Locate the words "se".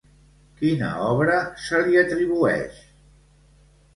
1.65-1.83